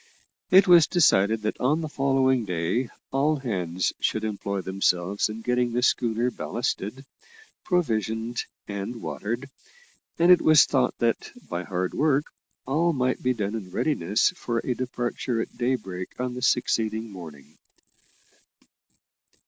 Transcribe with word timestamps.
It 0.49 0.67
was 0.67 0.87
decided 0.87 1.43
that 1.43 1.59
on 1.59 1.81
the 1.81 1.87
following 1.87 2.43
day 2.43 2.89
all 3.11 3.35
hands 3.35 3.93
should 3.99 4.23
employ 4.23 4.61
themselves 4.61 5.29
in 5.29 5.41
getting 5.43 5.73
the 5.73 5.83
schooner 5.83 6.31
ballasted, 6.31 7.05
provisioned 7.65 8.43
and 8.67 9.03
watered, 9.03 9.47
and 10.17 10.31
it 10.31 10.41
was 10.41 10.65
thought 10.65 10.97
that, 10.97 11.29
by 11.47 11.65
hard 11.65 11.93
work, 11.93 12.25
all 12.65 12.93
might 12.93 13.21
be 13.21 13.35
done 13.35 13.53
in 13.53 13.69
readiness 13.69 14.31
for 14.31 14.57
a 14.65 14.73
departure 14.73 15.39
at 15.39 15.55
daybreak 15.55 16.19
on 16.19 16.33
the 16.33 16.41
succeeding 16.41 17.11
morning. 17.11 17.59